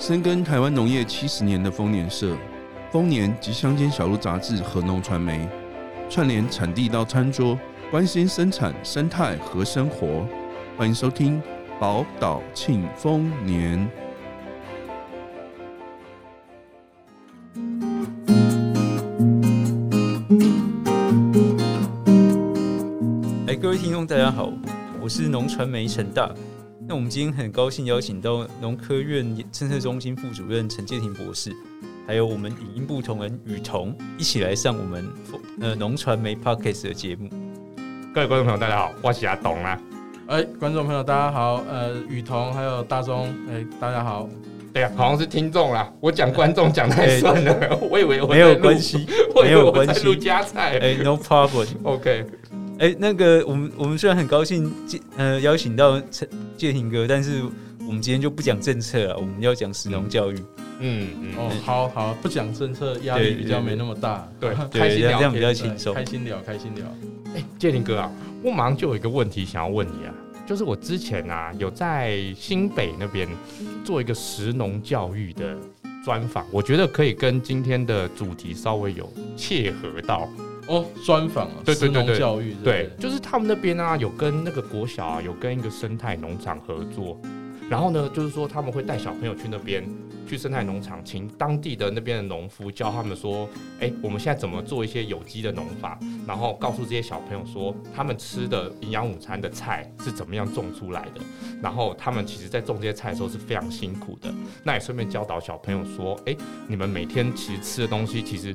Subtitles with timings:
[0.00, 2.34] 深耕台湾农业七十年的丰年社、
[2.90, 5.46] 丰年及乡间小路杂志和农传媒，
[6.08, 7.56] 串联产地到餐桌，
[7.90, 10.26] 关心生产生态和生活。
[10.74, 11.40] 欢迎收听
[11.78, 13.86] 宝岛庆丰年。
[23.46, 24.50] 哎，各位听众，大家好，
[24.98, 26.34] 我是农传媒陈大。
[26.90, 31.52] 那我们今天很高兴邀请到农科院政策中心副主任陈建廷博士，
[32.04, 35.06] 还有我们影音部同仁雨桐一起来上我们
[35.60, 37.28] 呃农传媒 Podcast 的节目。
[38.12, 39.80] 各位观众朋友，大家好，我是阿董啦。
[40.26, 44.28] 哎，观众朋友，大家好，呃，雨桐还有大中，哎，大家好。
[44.72, 49.06] 对呀，好像是听众啦，我讲观众讲太 顺了，欸、我以为我没有关系，
[49.40, 52.26] 没有关系，录加菜，哎，no problem，OK。
[52.80, 54.72] 哎、欸，那个，我们我们虽然很高兴
[55.18, 57.42] 呃邀请到陈建廷哥，但是
[57.86, 60.36] 我们今天就不讲政策了，我们要讲食农教育。
[60.78, 66.86] 嗯嗯，哦，好好，不讲政策，压力比较没那么大，对， 对，开心聊，这样比较轻松，开心聊，开心聊。
[67.34, 68.10] 哎，建廷哥啊，
[68.42, 70.14] 我马上就有一个问题想要问你啊，
[70.46, 73.28] 就是我之前啊有在新北那边
[73.84, 75.54] 做一个食农教育的
[76.02, 79.06] 专访，我觉得可以跟今天的主题稍微有
[79.36, 80.26] 切合到。
[80.70, 87.20] 哦，专访啊，对对对对，教育对，就是他们那边啊，有跟那个国小啊，有跟一个生态农场合作，
[87.68, 89.84] 然后呢，就是说他们会带小朋友去那边，
[90.28, 93.48] 去生态农场，请当地的那边的农夫教他们说，
[93.80, 101.20] 哎，我们现在怎么做一些有机的农法，然后告诉这些小朋友说，他们吃的营养午餐的菜是怎么样种出来的，
[101.60, 104.32] 然后他们其实在种这些菜的时候是非常辛苦的，
[104.62, 106.36] 那也顺便教导小朋友说，哎，
[106.68, 108.54] 你们每天其实吃的东西其实。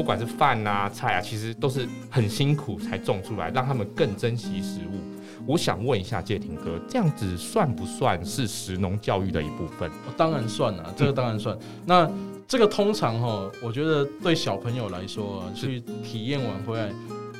[0.00, 4.98] 不管是饭啊菜啊，其实都是很辛苦才种出来，让他们更珍惜食物。
[5.46, 9.90] 我想问一下介廷哥，这样子算不算是食农教育的一部分？
[9.90, 11.54] 哦，当然算啊，这个当然算。
[11.54, 12.10] 嗯、那
[12.48, 16.90] 这个通常哈，我觉得对小朋友来说，去体验完回来。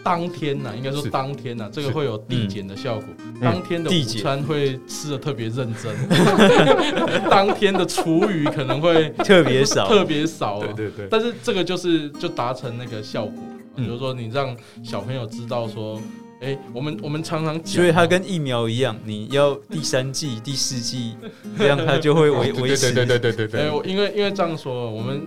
[0.02, 3.04] 当天呐、啊，应该说当天呐、啊，这个会有递减的效果。
[3.18, 10.66] 嗯、当天的午餐会吃的特别认真，嗯、 当天的厨余可能会 特别少，特别少、啊。
[10.74, 11.08] 对对对。
[11.10, 13.42] 但是这个就是就达成那个效果，
[13.76, 16.00] 比如说你让小朋友知道说，
[16.40, 21.14] 哎、欸，我们我们常常讲，所以它跟疫苗一样，你要第三季、第四季，
[21.58, 22.92] 这样它就会维 维持。
[22.92, 23.60] 对对对对对对。
[23.60, 25.20] 哎，因为因为这样说，我们。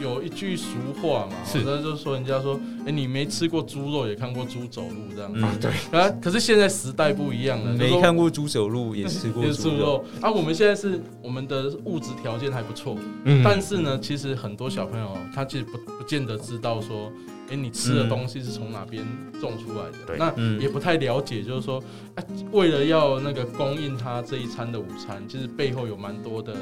[0.00, 5.40] 有一句俗话嘛，是，那就是说人家说，哎、欸，你没吃过猪肉，也看过猪走路这样子。
[5.42, 6.00] 嗯，对。
[6.00, 10.04] 啊，可是现在时代不一样了，没看过猪走路，也吃过猪肉， 肉。
[10.20, 17.12] 啊，我们现在是我们的物质条件还不错，嗯，但是呢，其实很多小朋友他其实不不见得知道说，
[17.46, 19.04] 哎、欸，你吃的东西是从哪边
[19.40, 19.84] 种出来
[20.16, 21.82] 的，嗯、那也不太了解，就是说，
[22.14, 26.54] 哎、啊，为了要那个供应他这一餐的午餐，其实背后有蛮多的。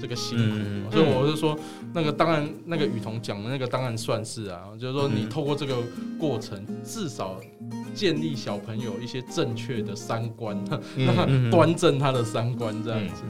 [0.00, 1.58] 这个辛苦，嗯、所以我是说，
[1.92, 5.76] 那个当然，那个雨桐讲的那个当然算是啊，就是说你透过这个
[6.18, 7.40] 过程，至少
[7.94, 10.56] 建立小朋友一些正确的三观，
[10.96, 13.22] 嗯、端正他的三观这样子。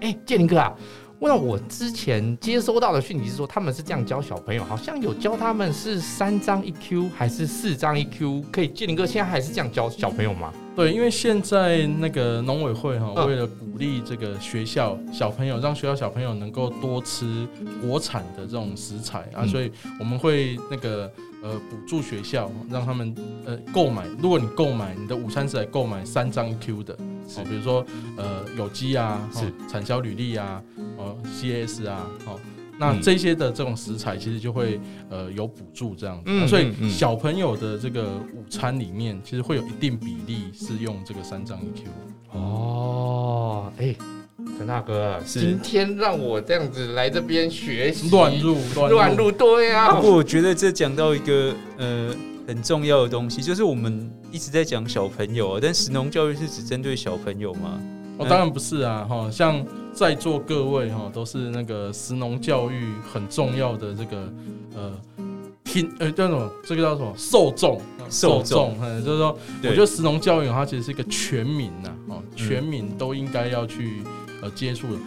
[0.00, 0.74] 哎、嗯，介廷哥啊。
[1.20, 8.42] 那我之前接收到的讯息是说，他们是这样教小朋友，好像有教他们是三张一 Q 还是四张一 Q？
[8.50, 10.52] 可以，建林哥现在还是这样教小朋友吗？
[10.74, 17.46] 对，因为现在那个农委会哈，为了鼓励这个学校小朋友，让学校小朋友能够多吃
[17.82, 21.10] 国产的这种食材啊，所以我们会那个。
[21.42, 23.14] 呃，补助学校让他们
[23.46, 26.94] 呃购买，如果你购买你的午餐是来购买三张 Q 的，
[27.36, 27.84] 哦，比如说
[28.16, 30.62] 呃有机啊，是产销履历啊，
[30.96, 32.38] 哦 CS 啊，哦，
[32.78, 41.84] 那这些的这种食材其实就会呃有补助这样子，嗯，所以小朋友的这个午餐里面其实会有一定比例是用这个三张一 Q。
[42.32, 43.94] 哦，哎。
[44.58, 49.94] 陈大哥，是今天让我这样子来这边学习，乱入乱入，对啊。
[49.94, 52.14] 不过我觉得这讲到一个呃
[52.46, 57.80] 很重要的东西，就是我们一直在讲小朋友啊，但神农教育是只针对小朋友吗？
[58.18, 59.64] 哦，当然不是啊，哈，像
[59.94, 64.32] 在座各位哈，都是那个神农教育很重要的这个
[64.74, 64.92] 呃
[65.64, 66.52] 听呃叫什么？
[66.62, 67.14] 这个叫什么？
[67.16, 74.02] 受众受众，嗯，就是说，我觉得神农教育它其实是一个全民呐，哦，全民都应该要去。
[74.42, 75.00] 呃，接触的，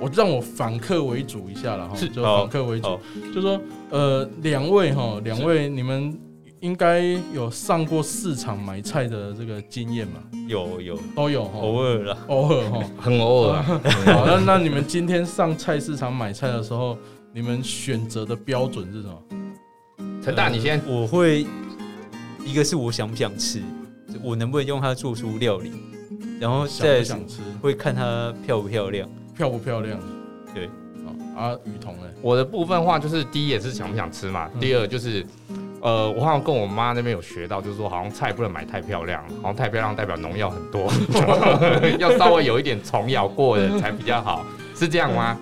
[0.00, 2.98] 我让我反客为主一下了哈，就反客为主，
[3.34, 3.60] 就说
[3.90, 6.18] 呃，两位哈，两位你们
[6.60, 7.00] 应该
[7.32, 10.20] 有上过市场买菜的这个经验嘛？
[10.48, 13.62] 有有都有哈，偶尔了，偶尔哈， 很偶尔。
[13.62, 16.98] 好，那那你们今天上菜市场买菜的时候，
[17.32, 19.22] 你们选择的标准是什么？
[20.22, 21.46] 陈大，你先，我会
[22.44, 23.62] 一个是我想不想吃，
[24.22, 25.72] 我能不能用它做出料理。
[26.40, 29.98] 然后再想吃，会看它漂不漂亮，漂不漂亮？
[30.54, 30.66] 对，
[31.36, 32.02] 啊，雨桐呢？
[32.22, 35.24] 我的部分的话就是第一也是想不想吃嘛，嗯、第二就是。
[35.82, 40.92] 呃，我好像跟我妈那边有学到，就是说好像菜不能买太漂亮，好像太漂亮代表农药很多，
[41.98, 44.44] 要稍微有一点虫咬过的才比较好，
[44.74, 45.38] 是这样吗？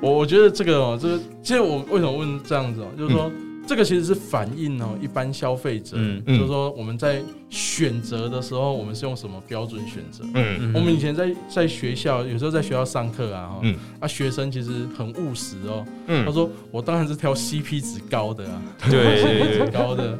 [0.00, 3.30] 我我觉得这个哦，这个其实我为什么问这样子哦，就是说。
[3.62, 10.24] 嗯这个其实是反映哦，一般消费者，嗯，就是说我们在选择的时候，我们是用什么标准选择？
[10.34, 20.18] 嗯，我们以前在在学校，有时候在学校上课啊，嗯，啊，学生其实很务实哦，嗯，他说我当然是挑 CP 值高的啊，对， 高的。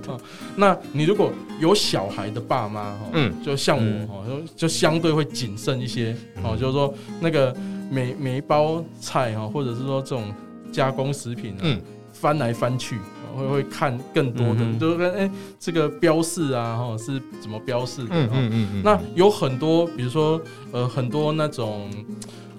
[0.56, 4.24] 那你如果有小孩的爸妈哈，嗯，就像我哈，
[4.56, 7.54] 就相对会谨慎一些，哦，就是说那个
[7.90, 10.32] 每每一包菜哈，或者是说这种
[10.70, 11.80] 加工食品，嗯，
[12.12, 12.96] 翻来翻去。
[13.32, 18.08] 会会看更多的，嗯、就是跟哎、欸，这个标示啊，哈，是怎么标示的？
[18.10, 18.82] 嗯嗯嗯，嗯。
[18.84, 20.40] 那有很多，比如说
[20.70, 21.90] 呃，很多那种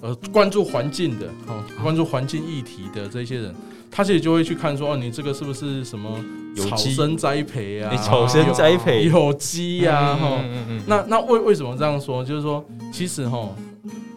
[0.02, 3.56] 呃，关注环境的，哈，关注环境议题的这些人，
[3.90, 6.20] 他其实就会去看说，哦，你这个是不是什么
[6.56, 7.96] 草生栽培啊？
[7.98, 10.40] 草生栽培有机呀，哈。
[10.44, 10.82] 嗯嗯嗯。
[10.88, 12.24] 那那为为什么这样说？
[12.24, 13.50] 就是说，其实哈，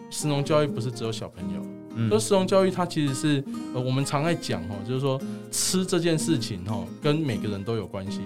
[0.09, 1.61] 食农教育不是只有小朋友。
[2.09, 5.19] 那食农教育它其实是呃，我们常在讲哈，就是说
[5.51, 8.21] 吃这件事情哈，跟每个人都有关系。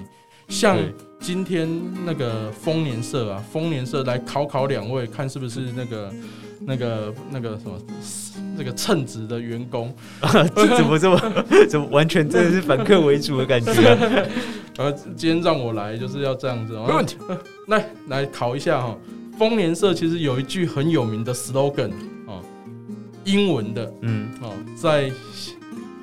[0.49, 0.77] 像
[1.19, 1.69] 今天
[2.05, 6.13] 那个丰年社啊，丰年社来考考两位，看是不是那个
[6.67, 7.79] 那个那个什么
[8.57, 11.19] 那个称职的员工 怎么这么
[11.69, 14.27] 怎么完全真的是反客为主的感觉啊？
[14.77, 17.15] 呃，今天让我来就是要这样子，没问题。
[17.67, 18.97] 来来考一下哈，
[19.39, 21.91] 丰年社其实有一句很有名的 slogan。
[23.23, 25.11] 英文的，嗯，哦，在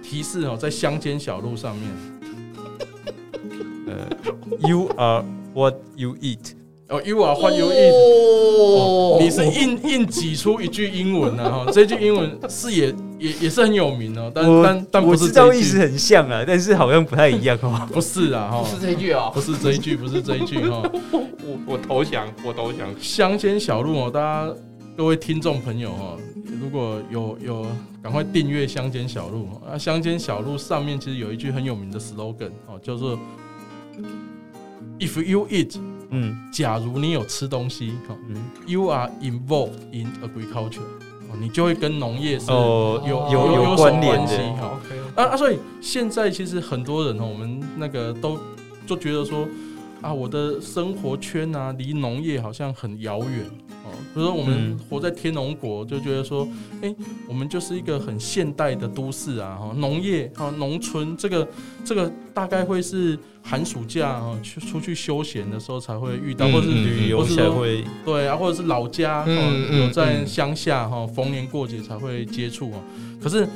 [0.03, 1.91] 提示哦，在乡间小路上面，
[3.87, 5.25] 呃，You are
[5.55, 6.53] what you eat，
[6.89, 20.83] 哦，You are what you eat，哦，你是硬硬挤出一句英文啊，哈，这句英文是也也也是很有名哦，但但但不是这一句，意思很像啊，但是好像不太一样哦， 不是啊，哈，不是这一句哦，不是这一句，不是这一句哈，
[21.13, 24.55] 我我投降，我投降，乡间小路哦，大家
[24.99, 26.17] 各位听众朋友哈。
[26.61, 27.67] 如果有有，
[28.03, 29.79] 赶快订阅乡间小路啊！
[29.79, 33.17] 乡间小路上面其实有一句很有名的 slogan 哦，叫做
[34.99, 35.79] “If you eat”，
[36.11, 37.93] 嗯，假如你有吃东西，
[38.29, 40.81] 嗯，“You are involved in agriculture”，
[41.31, 44.81] 哦，你就会跟农业是有有有有关联的哈。
[45.15, 48.37] 啊啊，所以现在其实很多人哦，我们那个都
[48.85, 49.47] 就觉得说
[50.03, 53.49] 啊，我的生活圈啊，离农业好像很遥远。
[54.19, 56.47] 比如说，我们活在天龙国，就觉得说，
[56.83, 56.93] 哎，
[57.29, 61.47] 我们就是一个很现代的都市啊，哈，农业啊，农村，这个
[61.85, 72.83] 这个大概会是寒暑假啊，去出去休闲的时候才会遇到，或是旅游才会，对啊，或者是老家有在乡下哈，逢年过节才会接触啊。
[73.23, 73.47] 可是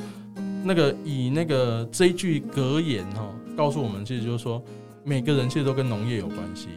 [0.63, 4.63] 那个以那个这一句格言哈，告诉我们，其实就是说，
[5.03, 6.69] 每个人其实都跟农业有关系。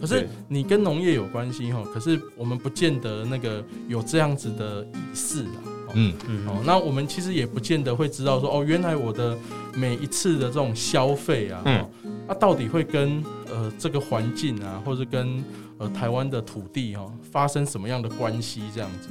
[0.00, 5.58] 可是你跟农业有关系哈，可是我们不见得那个有这样子的意识啊。
[5.94, 6.46] 嗯嗯。
[6.46, 9.36] 哦，那我们其实也不见得会知道说哦，原来我的
[9.74, 11.88] 每一次的这种消费啊，嗯，
[12.28, 15.42] 它到底会跟呃这个环境啊，或者跟
[15.78, 19.08] 呃台湾的土地哈发生什么样的关系这样子。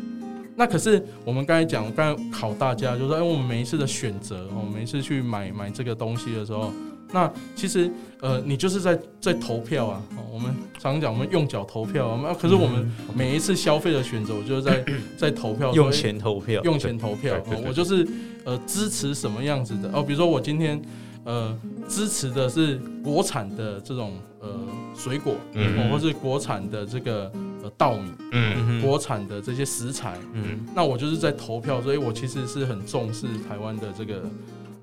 [0.55, 6.71] 那可是我们刚才讲，我刚才考大家就是说，哎，我们每一次的选择哦，每一次去买买这个东西的时候。
[7.11, 10.01] 那其实，呃，你就是在在投票啊。
[10.33, 12.35] 我们常讲，我们用脚投票啊。
[12.37, 14.85] 可是我们每一次消费的选择，我就是在
[15.15, 17.41] 在投票，用钱投票，用钱投票。
[17.65, 18.05] 我就是
[18.43, 20.03] 呃支持什么样子的哦。
[20.03, 20.81] 比如说我今天
[21.23, 21.57] 呃
[21.87, 24.59] 支持的是国产的这种呃
[24.93, 27.31] 水果，嗯，或是国产的这个
[27.63, 34.21] 呃稻米，嗯，国产的这些食材，嗯，那我就是在投票，所以我其实是很重视台湾的这个。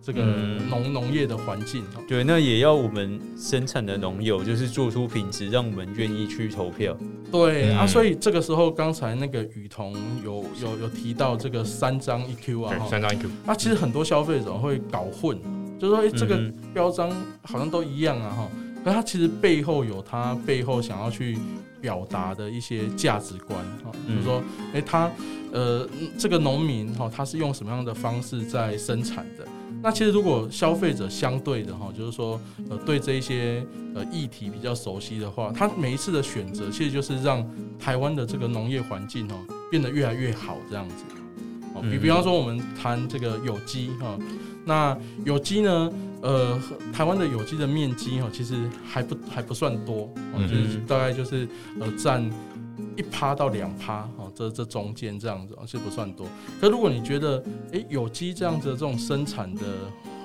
[0.03, 0.21] 这个
[0.69, 6.97] 农农业的环境，对，那也要我们生产的农友就是做出品质，让我们愿意去投票。
[7.31, 9.95] 对、嗯、啊，所以这个时候刚才那个雨桐
[10.25, 13.31] 有有有提到这个三张一 Q 啊，三张一 Q。
[13.47, 15.39] 啊，其实很多消费者会搞混，
[15.79, 16.37] 就是说，哎，这个
[16.75, 17.09] 标章
[17.43, 18.51] 好像都一样啊，哈，
[18.85, 21.39] 可它其实背后有它背后想要去
[21.81, 24.43] 表达的一些价值观啊，比如说，
[24.75, 25.11] 哎，他
[25.53, 29.47] 呃，这个农民哈，他是用什么样的方式在生产的？
[29.83, 37.45] 那其实，如果消费者相对的哈，就是说，呃，对这一些呃议题比较熟悉的话，他每一次的选择，其实就是让
[37.81, 39.35] 台湾的这个农业环境哦
[39.71, 41.05] 变得越来越好这样子。
[41.75, 44.17] 哦，比比方说，我们谈这个有机哈，
[44.65, 46.61] 那有机呢，呃，
[46.93, 50.09] 台湾的有机的面积哈，其实还不还不算多，
[50.49, 51.49] 就是大概就是
[51.81, 52.31] 呃占
[52.97, 56.27] 一趴到两趴哦，这这中间这样子其实不算多。
[56.61, 59.63] 可如果你觉得诶有机这样子的这种生产的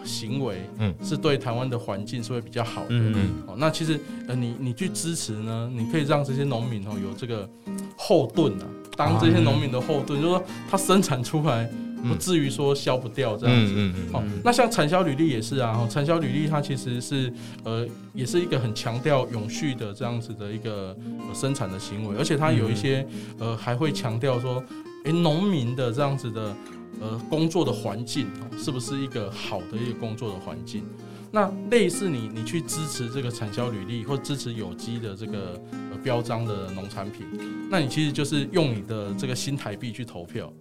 [0.04, 7.50] 行为，嗯，是对台湾的环境是会比较好的，嗯嗯，哦，那其实呃你你去支持呢，你可以让这些农民哦有这个
[7.98, 11.70] 后盾啊，当这些农民的后盾，就是说他生产出来。
[12.04, 14.14] 不至于说消不掉这样子，嗯嗯嗯。
[14.14, 17.32] 好，那像产销履历也是啊，产销履历它其实是
[17.64, 23.06] 呃，也是一个很强调永续的这样子的一个呃生产的行为，而且它有一些
[23.40, 24.64] 呃，还会强调说，
[25.06, 26.56] 诶，农民的这样子的
[27.02, 28.28] 呃工作的环境
[28.58, 30.84] 是不是一个好的一个工作的环境？
[31.30, 35.62] 那类似你你去支持这个产销履历或支持有机的这个
[35.92, 37.26] 呃标章的农产品，
[37.70, 40.52] 那你其实就是用你的这个新台币去投票。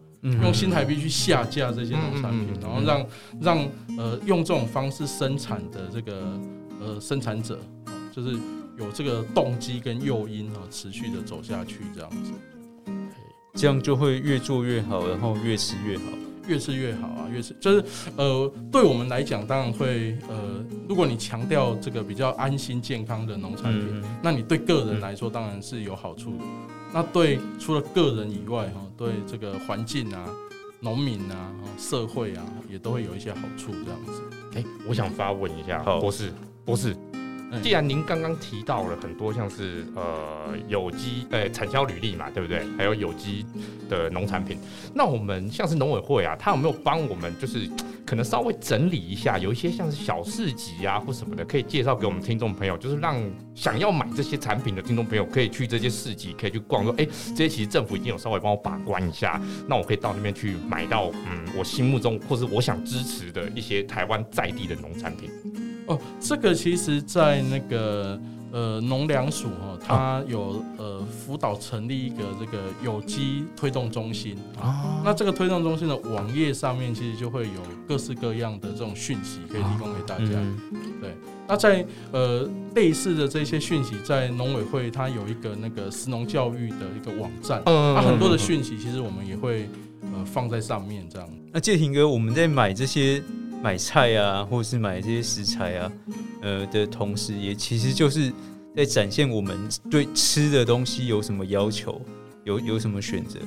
[0.43, 3.07] 用新台币去下架这些农产品，然后让
[3.41, 3.69] 让
[3.99, 6.41] 呃用这种方式生产的这个
[6.81, 7.59] 呃生产者，
[8.13, 8.37] 就是
[8.79, 12.33] 有这个动机跟诱因啊，持续的走下去这样子，
[13.55, 16.05] 这样就会越做越好，然后越吃越好，
[16.47, 17.85] 越吃越好啊，越吃就是
[18.17, 26.45] 呃对我们来讲，当然会呃，如果你强调这个比较安心健康的农产品，那你对个人来说当然是有好处的。
[26.93, 30.29] 那对除了个人以外，哈，对这个环境啊、
[30.81, 33.73] 农民啊、社会啊，也都会有一些好处。
[33.85, 34.23] 这样子，
[34.55, 36.33] 哎，我想发问一下，博士，
[36.65, 36.97] 博士，
[37.63, 42.65] 既然您刚刚提到了很多像是呃有机呃产销履历嘛，对不对？
[42.77, 43.47] 还有有机
[43.89, 44.59] 的农产品，
[44.95, 47.71] 那我们像是农委会啊，他有没有帮我们就是？
[48.07, 53.21] 可能稍微整理一下，有一些像是小市集啊或什么的，可以介绍给我们听众朋友，就是让
[53.53, 65.29] 想要买这些产品的听众朋友可以去这些市集，可以去逛，说，哎、这些其实政府已经有稍微帮我把关一下，那我可以到那边去买到，嗯，我心目中或是我想支持的一些台湾在地的农产品。
[65.87, 68.21] 哦，这个其实，在那个。
[68.53, 75.03] 呃，农粮署哈，它有呃辅导成立一个这个有机推动中心啊。
[75.05, 80.31] 那这个推动中心的网页上面，其实就会有各式各样的这种讯息可以提供给大家。
[81.03, 81.15] 对，
[81.47, 89.69] 那在呃类似的这些讯息，在农委会它有一个那个食农教育的一个网站，它很多的讯息其实我们也会
[90.15, 91.29] 呃放在上面这样。
[91.53, 93.23] 那介廷哥，我们在买这些。
[93.67, 95.93] 买菜啊，或者是买这些食材啊，
[96.41, 98.33] 呃的同时，也其实就是
[98.77, 99.59] 在展现我们
[99.91, 102.01] 对吃的东西有什么要求，
[102.45, 103.41] 有有什么选择，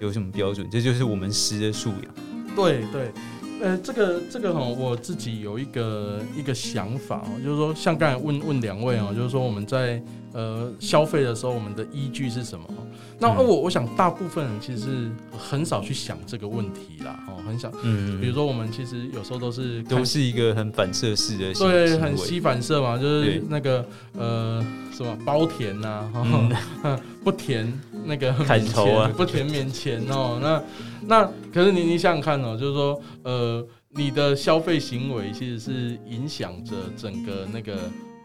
[0.00, 2.56] 有什么标准，这就是我们食的素养。
[2.56, 3.12] 对对，
[3.62, 12.66] 呃，这个这个哈，我自己有一个一个想法哦，就是说，像刚才问问两位啊，就是说我们在呃消费的时候，我们的依据是什么？
[13.18, 17.70] 那我我想大部分人其实是很少去想这个问题啦，哦，很少。
[17.84, 23.86] 嗯，比如说我们其实有时候都是都是一个很反射式的，对，很吸反射嘛，就是那个
[24.18, 26.10] 呃什么包甜呐，
[27.22, 27.72] 不甜
[28.04, 30.38] 那个砍头啊，不甜免钱哦。
[30.42, 30.60] 那
[31.06, 37.76] 那可是你你想想看哦，就是说呃你的消费行为其实是影响着整个那个。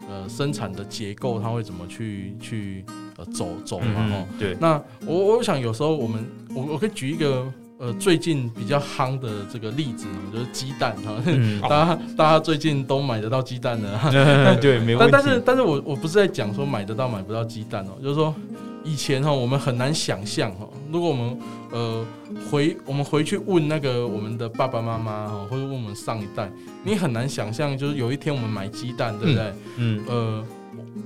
[0.08, 2.84] 呃，生产的结构它会怎么去去
[3.16, 4.08] 呃走走嘛？
[4.10, 4.56] 哦、嗯，对。
[4.58, 7.46] 那我我想有时候我们我我可以举一个
[7.78, 15.12] 呃最近比较夯的这个例子，就是鸡蛋哈，嗯、大家大家最近都买得到鸡蛋的，嗯、 对，没问题。
[15.12, 18.34] 但但是但是我我不是在讲说买得到买不到鸡蛋哦，就是说。
[18.84, 21.38] 以前哈，我们很难想象哈，如果我们
[21.70, 22.06] 呃
[22.50, 26.50] 回我们回去问那个我们的爸爸妈妈哈，或者问我们上一代，
[26.84, 29.52] 你很难想象，就是有一天我们买鸡蛋，对不对？
[29.76, 30.46] 嗯，嗯呃。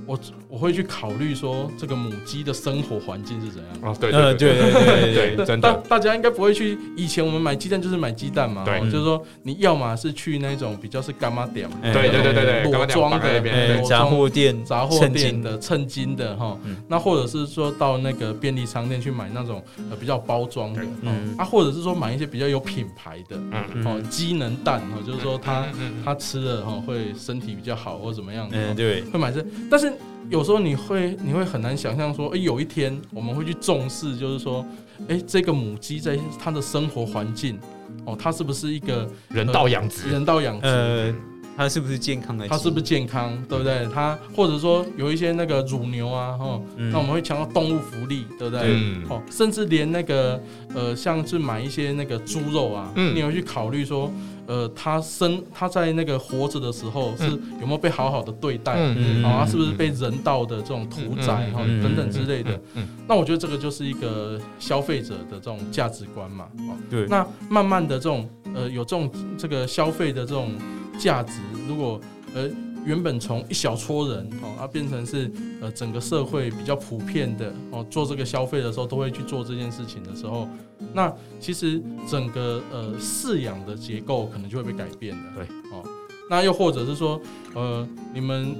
[0.05, 0.19] 我
[0.49, 3.71] 我会去考虑说，这个母鸡的生活环境是怎样？
[3.81, 5.73] 哦，对对对对对对对，真的。
[5.73, 6.77] 大大家应该不会去。
[6.95, 16.57] 以前我们买鸡蛋就是买鸡蛋嘛，对，就是说你要么是去那种比较是干妈店，对对对对对，裸装的杂货店、杂货店的称斤的哈。
[16.87, 23.37] 那或者是说到那个便利商店去买那种呃比较包装的，嗯，啊，或者是说买一些比较有品牌的，
[23.73, 25.65] 嗯哦，鸡能蛋哈，就是说它
[26.03, 29.93] 它吃了哈会身体比较好或怎么样，嗯，对，会买这，但是。
[30.27, 34.65] 有时候你会你会很难想象说，哎，有一天我们会去重视，就是说，
[35.07, 37.59] 哎，这个母鸡在它的生活环境，
[38.05, 40.09] 哦，它是不是一个人道养殖？
[40.09, 41.13] 人道养殖，呃，
[41.57, 42.47] 它是不是健康的？
[42.47, 43.31] 它是不是健康？
[43.47, 43.87] 对不对？
[43.93, 48.79] 它或者说有一些那个乳牛啊，哈，那我们会强调动物福利，对不对？
[49.09, 50.41] 哦，甚至连那个
[50.73, 54.11] 呃，像是买一些那个猪肉啊，你会去考虑说。
[54.47, 57.25] 呃，它生它在那个活着的时候是
[57.59, 58.75] 有没有被好好的对待？
[58.75, 62.51] 嗯啊，他是不是被人道的这种屠宰哈等等之类的？
[62.75, 66.45] 嗯，那我觉得这个就是一个消费者的这种价值观嘛。
[66.59, 70.51] 哦对，那慢慢的这种呃有这种这个消费的这种
[70.97, 71.33] 价值，
[71.67, 71.99] 如果
[72.33, 72.49] 呃
[72.85, 80.47] 原本从一小撮人哦，啊变成是呃整个社会比较普遍的哦，做这个消费的时候都会去做这件事情的时候，
[80.93, 85.23] 那其实整个呃饲养的结构可能就会被改变的。
[85.33, 85.83] 对哦，
[86.29, 87.19] 那又或者是说
[87.55, 88.55] 呃你们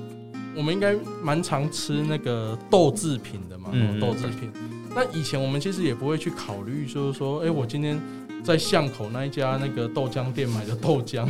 [0.56, 4.52] 我们应该蛮常吃那个豆制品的嘛，嗯，豆制品。
[4.96, 8.02] 那以前我们其实也不会去考虑，就是说，哎，我今天。
[8.46, 11.28] 在巷口那一家那个豆浆店买的豆浆，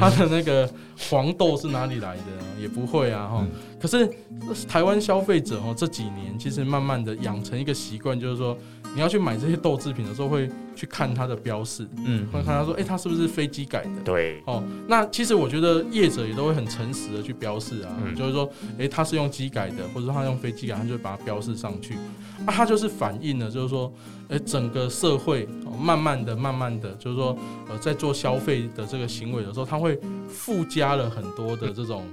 [0.00, 0.68] 它的那个
[0.98, 2.60] 黄豆是哪里来的？
[2.60, 3.46] 也不会啊哈。
[3.80, 4.10] 可是
[4.66, 8.58] 台湾消费者哈这几年其实慢慢的养成一个习惯，就是说
[8.96, 14.02] 你要去买这些豆制品的时候，会去看它的标示，嗯，会看他说，哎，它是不是飞机改的？
[14.04, 21.94] 对，哦，那其实我觉得业者也都会很诚实的去标示啊，就是说，哎，它是用机改的，或者说它用飞机改，他就会把它标示上去。
[22.44, 23.92] 啊，它就是反映了，就是说，
[24.28, 25.48] 诶，整个社会
[25.80, 27.36] 慢慢的、慢慢的，就是说，
[27.68, 32.04] 呃，在做消费的这个行为的时候，它会附加了很多的这种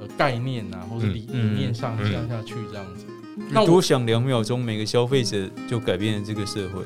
[0.00, 3.04] 呃概念啊，或者理理念上下下去这样子。
[3.50, 6.82] 那多想两秒钟，每个消费者就改变了这个社会。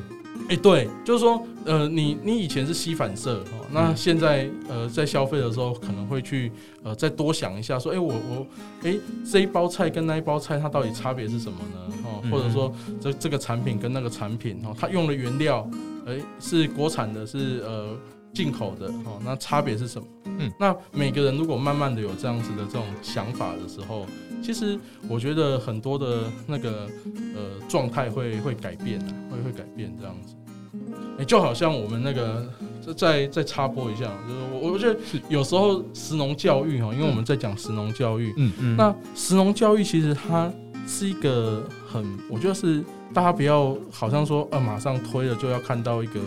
[0.48, 6.52] 哎、欸，对，就是说，呃，你你以前是吸反射哦，那现在呃，在消费的时候可能会去
[6.84, 8.46] 呃再多想一下，说，哎、欸，我我，
[8.84, 11.96] 哎、欸，这一包菜跟那一包菜它到底差别是什么呢？
[12.04, 15.68] 哦，或者说这这个产品跟那个产品哦，它用的原料，
[16.06, 17.96] 哎、欸，是国产的，是呃
[18.32, 20.06] 进口的哦，那差别是什么？
[20.38, 24.06] 嗯，那每个人如果慢慢的有这样子的这种想法的时候，
[24.46, 26.88] 其实我觉得很多的那个
[27.34, 30.36] 呃状态会会改变啊，会会改变这样子。
[31.18, 32.48] 哎，就好像我们那个
[32.96, 34.96] 再再插播一下，就是我我觉得
[35.28, 40.48] 有时候食农教育哈，因为我们在讲食农教育，嗯嗯，那食农教育其实它
[40.86, 46.20] 是一个很，我觉得是大家不要好像说呃马上推了就要看到一个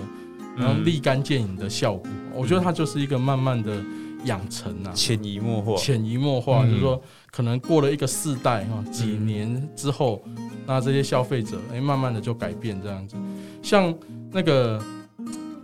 [0.57, 3.81] 然后立竿见影的效果，我觉得它就是一个慢慢的
[4.25, 10.21] 养成啊，潜移默化，潜移默化，就是说可能过了一个世代哈，几年之后，
[10.65, 13.15] 那这些消费者哎慢慢的就改变这样子，
[13.61, 13.93] 像。
[14.31, 14.79] 那个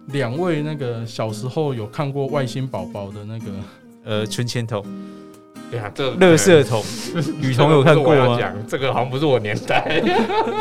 [0.08, 3.46] 两位，那个小时候有看过外星宝宝的那个
[4.04, 4.84] 呃存钱筒，
[5.76, 6.82] 对呀，这垃圾桶，
[7.42, 8.40] 雨桐有看过吗？
[8.68, 9.82] 这个好像不是我年代。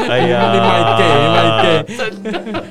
[0.08, 2.64] 哎呀，你买给，你买给，真的。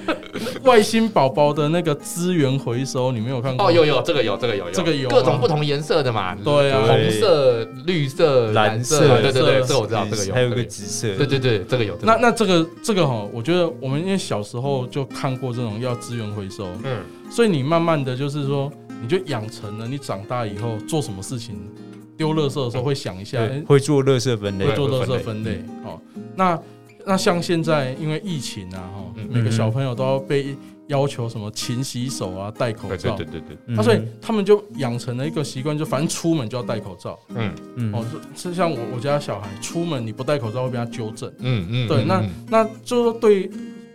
[0.63, 3.67] 外星宝宝的那个资源回收，你没有看过？
[3.67, 6.35] 哦，有有，这个有，这个有，这个有各种不同颜色的嘛。
[6.43, 10.33] 对啊，红色、绿色、蓝色，对对对，这个我知道，这个有。
[10.33, 11.97] 还有个紫色，对对对，这个有。
[12.01, 16.97] 那那这个这个哈，我觉得我们因为小时候就看过这种要资源回收，嗯，
[17.29, 21.55] 所以你慢慢的就是说，你就养成了，你长大以后做什么事情
[22.17, 25.63] 丢垃圾的时候会想一下，会做垃圾分类，会做垃圾分类。
[25.83, 26.01] 好，
[26.35, 26.59] 那。
[27.05, 30.55] 那像现在因为疫情啊，哈，每个小朋友都要被
[30.87, 33.57] 要求什么勤洗手啊，戴口罩，对对对对。
[33.65, 37.19] 那所以他们就养成了一个习惯，就反正出门就要戴口罩。
[37.35, 37.93] 嗯嗯。
[37.93, 38.05] 哦，
[38.37, 41.29] 是像我我家小孩出门你不戴口罩会被他纠正。
[41.39, 41.87] 嗯嗯。
[41.89, 43.51] 对，那那就是说对，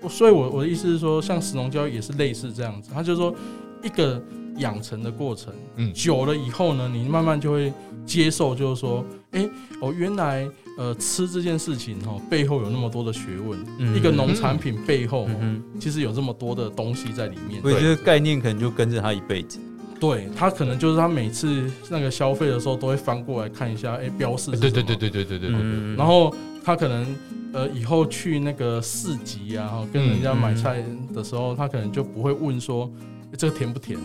[0.07, 3.35] 所以我我的意思是说，像石农教育也是类似这样子，他就是说
[3.82, 4.22] 一个
[4.56, 7.72] 养成的过程，嗯，久了以后呢，你慢慢就会
[8.04, 9.48] 接受，就是说，哎，
[9.80, 10.48] 哦，原来。
[10.78, 13.58] 呃，吃这件事情哈，背后有那么多的学问。
[13.78, 17.60] 嗯、一个农产品背后，嗯、其实有这么多的东西在里面。
[17.64, 19.58] 我觉得概念可能就跟着他一辈子。
[19.98, 24.52] 对，他可能就是他每次那个消费的时候，都会翻过来看一下，哎、欸，标示。
[24.52, 25.50] 对对对对对对对。
[25.52, 27.04] 嗯、然后他可能
[27.52, 32.88] 呃，以后去那个市集啊，跟人家买菜的时候，他可能就不会问说。
[33.36, 33.98] 这个甜不甜？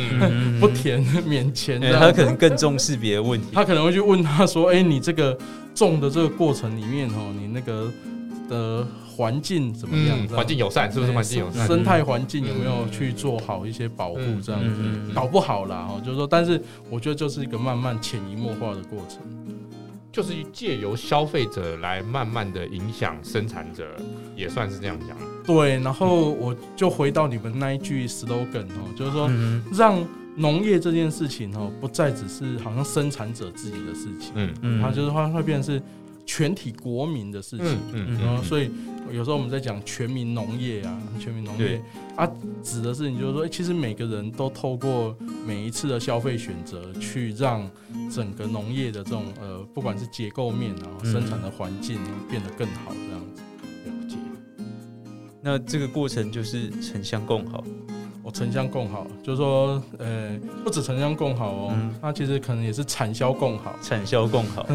[0.60, 1.80] 不甜 免钱。
[1.92, 3.48] 他可能更重视别的问题。
[3.52, 5.36] 他可能会去问他说：“哎，你这个
[5.74, 7.92] 种的这个过程里面哦，你那个
[8.48, 10.18] 的环境怎么样？
[10.28, 11.12] 环境友善是不是？
[11.12, 14.20] 环境友善，生态环境有没有去做好一些保护？
[14.42, 19.18] 这样子搞不好啦哦，就是说，但是我觉得就是一个慢慢潜移默化的过程。”
[20.12, 23.86] 就是借由消费者来慢慢的影响生产者，
[24.34, 25.16] 也算是这样讲。
[25.46, 29.30] 对，然后我就回到你们那一句 slogan 哦，就是说
[29.72, 30.02] 让
[30.36, 34.54] 农业这件事情哦，不再只是好像生产者自己的事情，嗯。
[34.62, 35.82] 嗯，它就是会会变成是
[36.24, 38.70] 全体国民的事情，嗯，然后所以。
[39.10, 41.82] 有时候我们在讲全民农业啊，全民农业对。
[42.14, 42.30] 啊，
[42.62, 47.68] 指的是你就是说，其实每个人都透过每一次的消费选择，去让
[48.08, 51.98] 整个农业的这种呃，不管是结构面啊，生产的环境
[52.30, 53.39] 变得更好，这样子。
[55.42, 57.64] 那这个过程就是城乡共好。
[58.22, 64.66] 我城乡共好，就是说，呃，不止城乡共好哦，那其实可能也是产销共好，产销共好，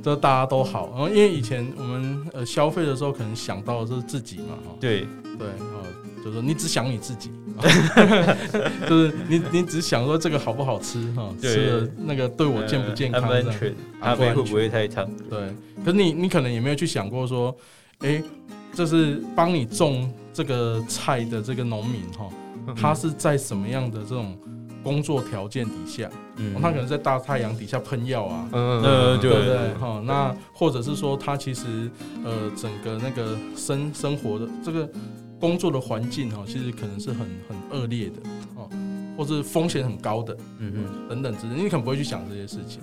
[0.00, 0.88] 这大家都好。
[0.90, 5.00] 然后，因为以前我们呃消费的时候，可能想到的是自己嘛，哈，对
[5.36, 5.48] 对，
[6.18, 7.32] 就是说你只想你自己，
[8.88, 15.06] 就是你你只想说这个好不好吃哈，吃了那个对我健不健康，安全，咖啡会不会太烫？
[15.28, 15.52] 对，
[15.84, 17.54] 可是你你可能也没有去想过说，
[17.98, 18.22] 哎，
[18.78, 22.28] 这是帮你种这个菜的这个农民哈，
[22.76, 24.38] 他是在什么样的这种
[24.84, 26.08] 工作条件底下？
[26.36, 29.74] 嗯，他可能在大太阳底下喷药啊，嗯嗯，对不对？
[29.80, 31.90] 哈，那或者是说他其实
[32.24, 34.88] 呃整个那个生生活的这个。
[35.40, 38.14] 工作的环境哈，其实可能是很很恶劣的
[38.56, 38.68] 哦，
[39.16, 42.80] 或是风险很高的，嗯嗯，等等之类，你可能不会去想这些事情，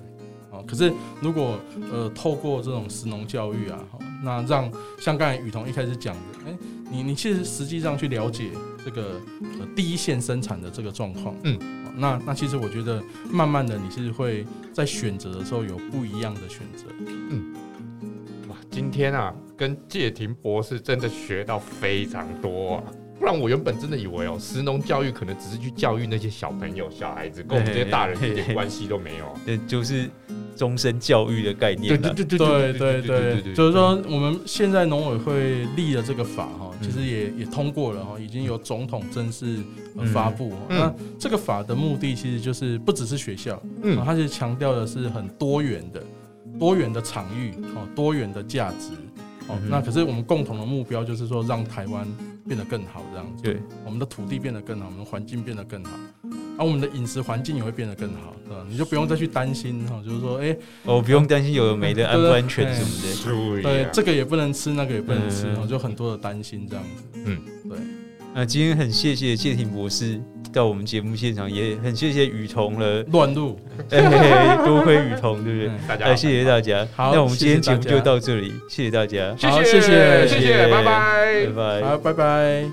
[0.56, 0.64] 哦。
[0.68, 0.92] 可是
[1.22, 1.60] 如果
[1.92, 3.80] 呃透过这种食农教育啊，
[4.24, 6.58] 那让像刚才雨桐一开始讲的，哎，
[6.90, 8.50] 你你其实实际上去了解
[8.84, 9.22] 这个
[9.60, 11.60] 呃第一线生产的这个状况，嗯，
[11.96, 16.86] 那那其实我觉得慢慢的你是会在选择的时候有不一样的选择，
[17.30, 17.54] 嗯。
[18.50, 22.84] 哇今天啊，跟介廷博士真的学到非常多啊！
[23.18, 29.34] 不然我原本真的以为哦，食农教育可能只是去教育那些小朋友、小孩子，跟我们这些大人一点关系都没有。
[29.46, 30.10] 对，就是
[30.56, 39.58] 终身教育的概念，对对对对对对对，就是说我们现在农委会立了这个法哈，其实也也通过了哈，已经有总统正式
[40.14, 40.54] 发布。
[40.70, 46.04] 那这个法的目的其实就是不只是学校，嗯，它其强调的是很多元的、
[46.58, 48.92] 多元的场域哦，多元的价值
[49.48, 49.58] 哦。
[49.70, 52.08] 那可是我们共同的目标就是说让台湾。
[52.48, 53.44] 变得更好，这样子。
[53.44, 55.92] 对，我们的土地变得更好，我们的环境变得更好，
[56.58, 58.66] 而、啊、我们的饮食环境也会变得更好，对吧？
[58.70, 67.04] 你就不用再去担心哈，就是说，哎、欸，哦，不用担心有没的安不安全什么的，对，这个也不能吃，那个也不能吃，嗯、就很多的担心这样子。
[67.26, 67.78] 嗯，对。
[68.34, 70.22] 那今天很谢谢谢婷博士
[70.56, 73.60] 到我们节目现场，也很谢谢雨桐了乱入，
[74.64, 75.70] 多亏雨桐，对不对？
[75.86, 76.88] 大家，谢谢大家。
[76.96, 82.64] 好，那我们今天节目就到这里，谢谢大家，好，谢谢，谢谢，拜拜，拜拜，好，拜拜。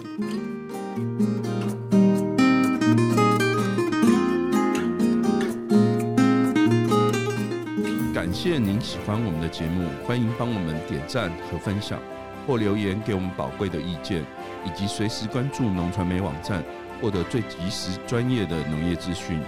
[8.15, 11.99] 感谢您喜欢我们的节目，欢迎帮我们点赞和分享，
[12.47, 14.23] 或留言给我们宝贵的意见。
[14.65, 16.63] 以及随时关注农传媒网站，
[17.03, 19.41] 获得最及时专业的农业资讯。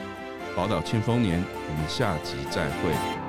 [0.56, 3.23] 宝岛庆丰年，我们下集再会。